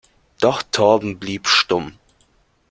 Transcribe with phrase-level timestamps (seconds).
[0.39, 1.93] Doch Torben blieb stumm.